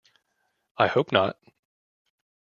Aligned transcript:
I 0.79 0.87
hope 0.87 1.11
not. 1.11 1.37